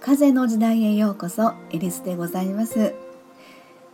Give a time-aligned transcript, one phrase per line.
[0.00, 2.94] 風の時代へようこそエリスでございます、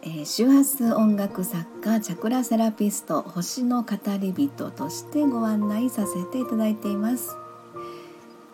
[0.02, 7.34] えー、周波数音楽作家チャクラセラピスト星の語り人としてご案内させていただいています、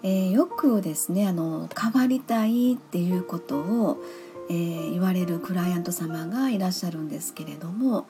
[0.04, 3.98] えー、よくですねあの変わりたいっていうことを、
[4.48, 8.06] えー、言われるクライアント様がいらっしゃるんですけれども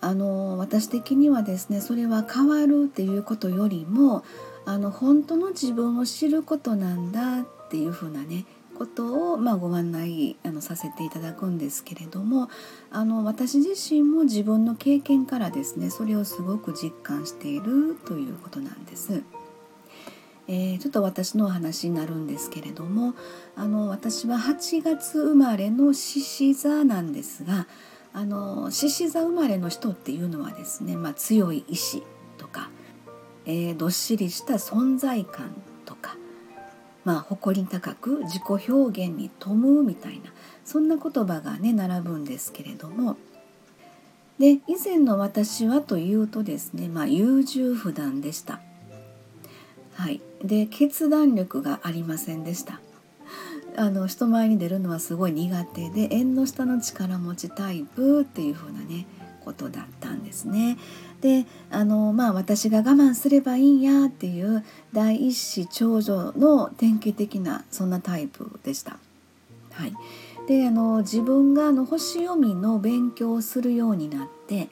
[0.00, 4.22] あの私的にはですねそれは変わるっていうことよりも
[4.64, 8.44] あの本当の自分を知ることなんだっていうふうなね
[8.78, 12.48] ことを、まあ、ご案内あのさせていただくんですけれども
[12.92, 19.22] あの私自身も自分の経験からですねそれをすごく実感しているということなんです。
[20.50, 23.14] えー、ちょっと私のお話になるんですけれども
[23.54, 27.66] あの私は8月生まれの獅子座なんですが
[28.18, 32.02] あの獅子座生まれの人っていうのはですね、まあ、強い意志
[32.36, 32.68] とか、
[33.46, 36.16] えー、どっしりした存在感とか
[37.04, 40.30] まあ、誇り高く自己表現に富むみたいな
[40.62, 43.16] そんな言葉がね並ぶんですけれども
[44.38, 48.60] で以前の私はというとですね、まあ、優柔不断でした。
[49.94, 52.78] はい、で決断力がありませんでした。
[53.78, 59.06] あの人前に出るのはすごい苦手で縁の下の力持ちタイプっていう風なね
[59.44, 60.76] ことだったんですね。
[61.20, 68.98] であのまあ私が我慢すればいいんやっていう第一子長女の典型的なそんなタイプでした。
[69.72, 69.94] はい、
[70.48, 74.68] であの自分があの星読みの勉強をするようになって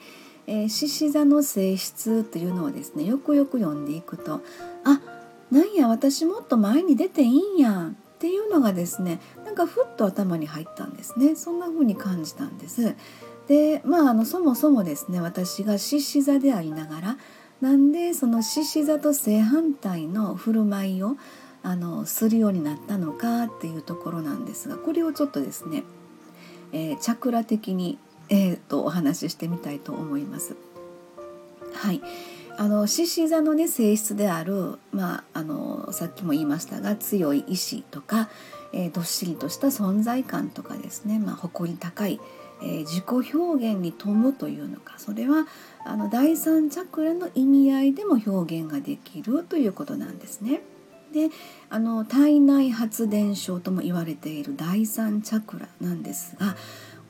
[0.47, 4.41] 獅子、座の性質というのをですねよくよく読んでいくと
[4.83, 5.01] あ
[5.49, 12.95] なんや私もっと前に出ていいんやんっていうのがですねなんかふっと頭に入ったんですねそんな風に感じたんです。
[13.47, 17.17] でまああのそもそもですね私が獅子座でありながら
[17.61, 21.15] なんでその獅子座と正反対の振る舞いを
[21.61, 25.83] あのするようになったのかっていうところなんですがこれをちょっとですね、
[26.71, 30.55] えー、チャクラ的に、えーと、お話ししてみたいと思います。
[31.73, 32.01] はい
[32.57, 38.29] あの獅子座のね性質である、まあ、あのさっきも言いましたが強い意志とか、
[38.73, 42.19] えー、どっしりとした存在感とかですね、まあ、誇り高い
[42.61, 45.47] えー、自己表現に富むというのかそれは
[45.85, 50.61] あの第三チャクラの意味合いでも表現ができるということなんですね。
[51.13, 51.29] で
[51.69, 56.57] あの体内発電所とも言われている第三チャクラなんですが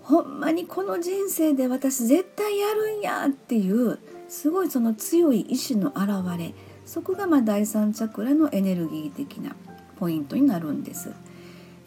[0.04, 3.98] ほんまにこの人生で私絶対やるんやっていう
[4.30, 6.54] すごいその強い意志の表れ
[6.86, 9.56] そこがま第三チャクラのエネルギー的な
[10.00, 11.12] ポイントになるんです。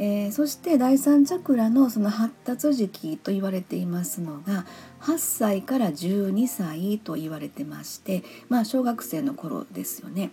[0.03, 4.65] えー、そして第三チャクラのその発達時期と言われていますのが
[5.03, 10.31] 8歳から12歳と言われてましてまあ小学生の頃ですよね。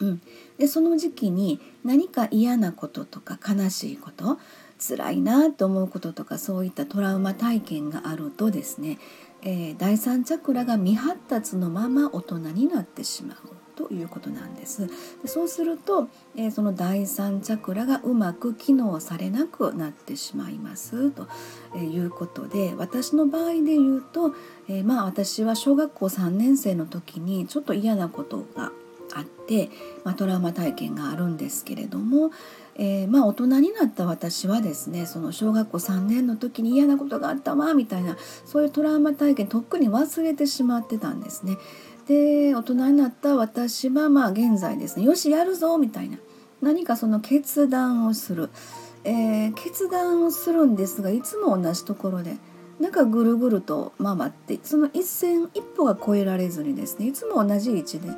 [0.00, 0.22] うん、
[0.58, 4.38] でその時期に何か嫌なこととか悲しいこと
[4.80, 8.98] 辛いなと思うこととかそういったトラウマ体験があるとですね、
[9.42, 13.38] えー、第三チャクラが未発達のまま大人になってしまう。
[13.74, 14.86] ということなんです
[15.22, 21.26] でそうすると、えー、その第三チャクラがうまく機能されなくなってしまいますと
[21.78, 24.34] いうことで私の場合で言うと、
[24.68, 28.72] えー、まあ私は小学校3年生の時にちょっと嫌なことが
[29.14, 29.70] あって、
[30.04, 32.30] まあ、トラウマ体験があるんですけれども、
[32.76, 41.58] えー、まあ大人になった私はですねその小学校3年の時に嫌なことがあったわみたいなそういうトラウマ体験とっくに忘れてしまってたんですね。
[42.06, 46.18] で大人になった私はまあ現在ですねよしやるぞみたいな
[46.60, 48.50] 何かその決断をする、
[49.04, 52.36] えー、決断をするんですがいつも同じところで
[52.80, 58.08] なんかぐるぐると回ってその一線一歩が越えられずにですねいつも同じ位置で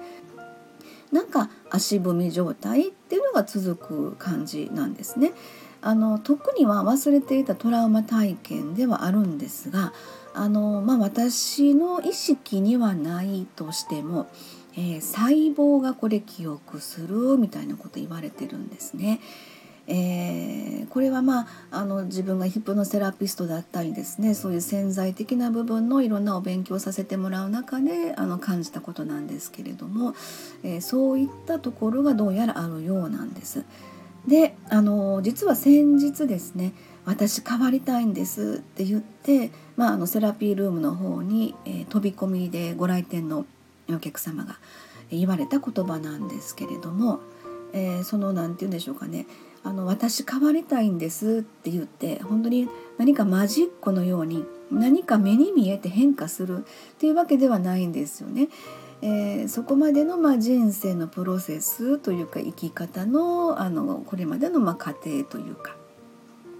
[1.14, 5.32] なんか足踏み状態っていうのが続く感じなんですね。
[5.80, 9.92] あの特には忘れていたトラウマ体験ではあるんですが
[10.32, 14.26] あの、まあ、私の意識にはないとしても、
[14.72, 19.20] えー、細胞がこれ記憶するみたいなこと言われてるんですね。
[19.86, 30.14] えー、これはまああの自分がヒプノセラピストだったりですねそういう潜在的な部分のいろんなお勉強させてもらう中であの感じたことなんですけれども、
[30.62, 33.64] えー、そういったところがどうやらあるようなんです。
[34.28, 36.72] であの実は先日ですね
[37.04, 43.46] 私変わりたいんですって言って、まあ、あのセラピールームの方に、えー、飛び込みでご来店の
[43.90, 44.58] お客様が
[45.10, 47.18] 言われた言葉なんですけれども、
[47.72, 49.26] えー、その何て言うんでしょうかね
[49.64, 52.68] あの私変わりたいんですって言って本当に
[52.98, 56.62] 何かマジックのように何か目に見えて変化するっ
[56.98, 58.48] ていうわけではないんですよね。
[59.00, 65.76] えー、そこまでのまあ人生のプロセスというか生き方のあのこれまでのまあ過程というか、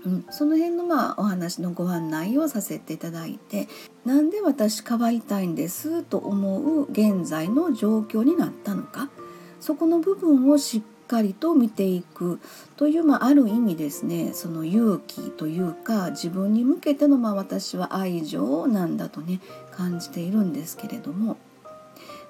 [0.05, 3.69] うん、その辺のまあお話のご案内をさせていただいて
[4.05, 9.09] なんで私変わりたいんですと思う現在の状況になったのか
[9.61, 12.41] そこの部分をしっかりと見ていく
[12.77, 19.41] という、まあ、ある意味ですねその勇気というか自分に向けての、まあ、私は愛情なんだとね
[19.71, 21.37] 感じているんですけれども。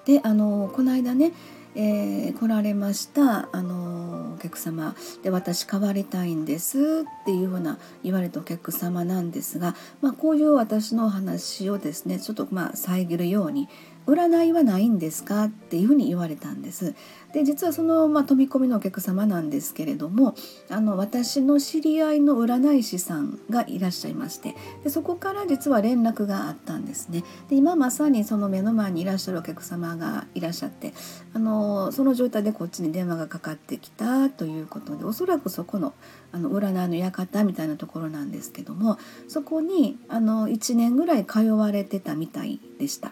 [0.05, 1.33] であのこの間ね、
[1.75, 4.95] えー、来られましたあのお客様。
[5.23, 13.69] で私変わりたいんですっていうふうな言われたお客様なんですが、まあ、こういう私のお話をですねちょっとまあ遮るように
[14.07, 15.45] 占いはないんですか？
[15.45, 16.95] っていうふうに言われたんです。
[17.35, 20.37] で実はその、まあ、飛び込みのお客様なんですけれども
[20.71, 24.55] あの私の知り合いの占い師さんがいらっしゃいまして
[24.85, 27.25] でそこから実は連絡があったんですね。
[27.51, 30.95] で今まさにその目の前にいらっしゃるお客様がいらっしゃって
[31.33, 35.93] あのその状態でこっちに電話がかかってきたということでおそらくそこの
[36.31, 38.97] あの占いの館みたいなところなんですけども
[39.27, 43.11] そこにあの1年ぐらい通われてたみたいでした。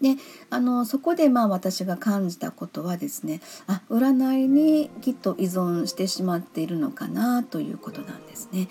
[0.00, 0.16] で
[0.50, 8.68] あのそこでまあ私が感じたことはですねあ占いにきっと依存してしまっているのかなということなんですね。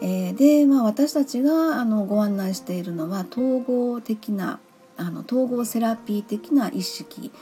[0.00, 4.58] えー、で、まあ、私たちがあのご案内しているのは統合的な
[4.96, 7.32] あの統合セラピー的な意識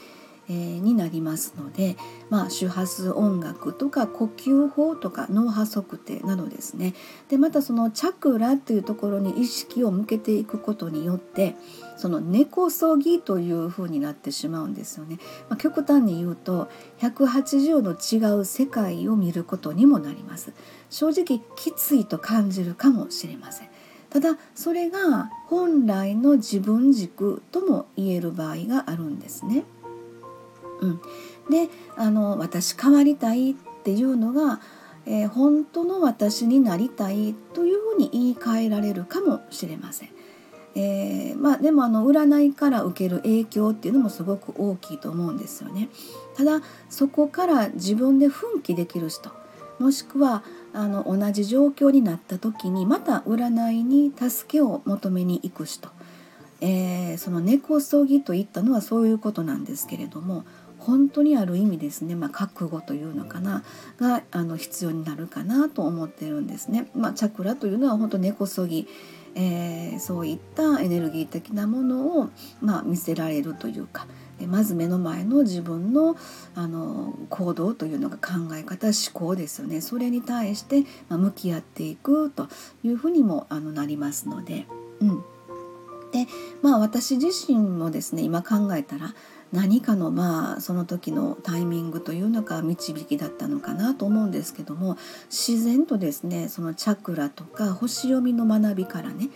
[0.52, 1.96] えー、になりますので、
[2.28, 6.92] まあ、周波数音楽とか呼吸法とか脳波測定などですね
[7.30, 11.56] でまたそのチャクラというところに意識を向けていくことによって
[11.96, 15.18] その根こそぎというふうになってしまうんですよね。
[15.48, 16.68] まあ、極端に言うと
[16.98, 20.52] 180度違う世界を見ることにもなります。
[20.90, 23.68] 正直きついと感じるかもしれません。
[24.10, 29.64] ただそれが本来の自分軸とも言える場合があるんですね。
[30.82, 31.00] うん、
[31.50, 34.60] であの私変わりたいっていうのが、
[35.06, 40.10] えー、本当の私になりたいというふうに言い換えられるかもしれません。
[40.74, 45.88] えー、まあ、でもあの占いから受ける影響っていうのもすごく大きいと思うんですよね。
[46.34, 49.30] ただそこから自分で奮起できる人
[49.78, 50.42] もしくは
[50.72, 55.90] あの同じ状況になった時にまた占いに助けを求めに行く人、
[56.60, 60.44] えー、その根こそぎといったのはそういうことなんですけれども
[60.86, 63.62] 本当にある意味ですね、まあ、覚悟というのかな
[63.98, 66.88] があの必要になるかなと思ってるんですね。
[66.94, 68.88] まあ、チャクラというのは本当根こそぎ、
[69.34, 72.30] えー、そういったエネルギー的なものを、
[72.60, 74.06] まあ、見せられるというか
[74.46, 76.16] まず目の前の自分の
[76.54, 82.48] あの行動というのが考え方思考ですよねそれに対して、ま、向き合っていくと
[82.82, 84.66] いうふうにもあのなりますので。
[85.00, 85.24] うん
[86.12, 86.26] で
[86.60, 89.14] まあ私自身もですね今考えたら
[89.52, 94.96] 何かのまあその時のタイミングというのか導きだったのかなと思うんですけども
[95.30, 99.28] 自然とですねそのチャクラとか星読みの学びからね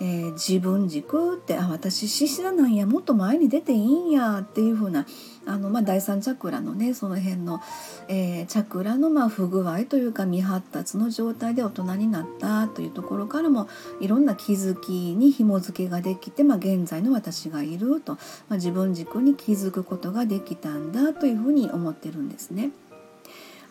[0.00, 5.06] えー、自分軸ってあ私獅子座なんやもっと前に出ていいんやっていう風な
[5.44, 7.60] あのまあ、第三チャクラのねその辺の、
[8.06, 13.68] えー、チャクラのまあ不具合というか未発達の状態で大人になったというところからも
[14.00, 18.18] いろんな気づきに紐付けができて、まあ、現在の私がいると、ま
[18.50, 22.70] あ、自分軸に気づくことができたんだというふうに思ってるんですね。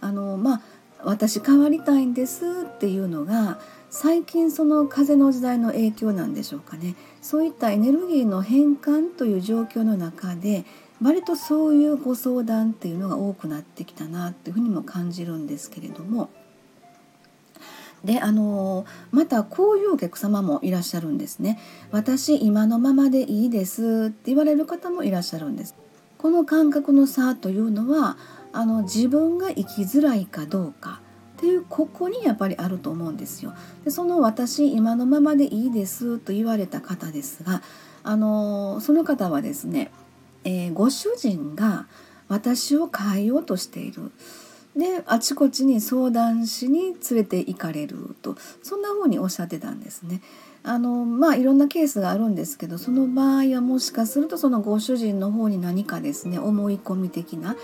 [0.01, 0.61] あのまあ
[1.03, 3.59] 私変わりたいんですっていうのが
[3.93, 10.63] 最近その風の時代の影響なんでしょうかねそういったエネルギーの変換という状況の中で
[11.03, 16.29] 割とそういうご相談っていうのが多くなってきたなっていうふうにも感じるんですけれども
[18.05, 21.59] であのまたこういうお客様もいらっしゃるんですね。
[21.91, 25.75] 私今のままでいいですって言われる方もいらっしゃるんです。
[26.17, 28.17] この感覚の差というのは
[28.53, 31.01] あの自分が生きづらいかどうか
[31.41, 33.53] っていうここにやっぱりあると思うんですよ。
[33.83, 37.63] でその私今のままでいいですと言われた方ですが
[38.03, 39.91] あのその方はですね
[40.43, 41.85] えー、ご主人が
[42.27, 44.11] 私を変えようとしている。
[44.75, 50.21] であちこちに相談しに連れて行かれるとそんな風におっしゃってたんですね。
[50.63, 57.57] あのまあいろんなケースがあるんですけどその場合はもしかするとそのご主人の方に何かですね思い込み的な、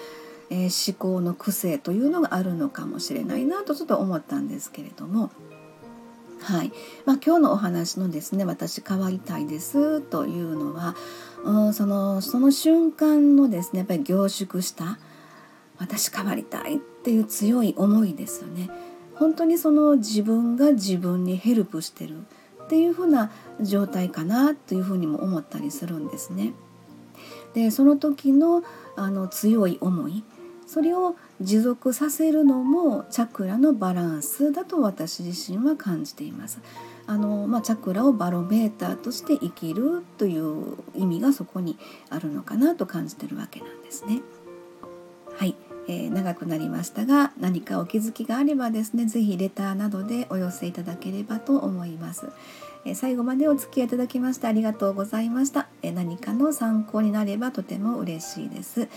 [0.49, 5.31] えー、思考の癖というのがあるのかもしれないなとちょっと思ったんですけれども。
[6.39, 6.71] はい
[7.05, 10.95] まあ、今日のお話のですね「私変わりたいです」というのは
[11.43, 14.97] うん、そのその瞬間のですねやっぱり凝縮した
[15.77, 18.69] 私変わりたいっていう強い思いですよね。
[19.15, 22.17] 本当にその自分が自分にヘルプしてる
[22.65, 26.53] っていう風な状態かなというふうにも思ったりするんですね。
[27.53, 28.63] でその時の
[28.95, 30.23] あの強い思い
[30.67, 36.59] それを持続させるのもチャクラのバランスだと私自身は感じています。
[37.09, 41.77] あのまあ、チャクラをバロメーターとして生きるという意味がそこに
[42.09, 44.21] あるのかなと感じてるわけなんですね。
[45.37, 45.55] はい、
[45.87, 52.27] えー、長くなりましたが何かお気づきがあればですね是非レターなどでお寄せいただければと思います。
[52.83, 55.69] え、最後までお付き合いいただきましてありがとうございました。
[55.81, 58.89] え、何かの参考になればとても嬉しいです。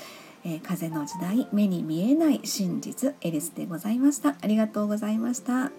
[0.45, 4.37] え風の時代目に見えない真実エリスでございました。
[4.41, 5.71] ありがとうございました。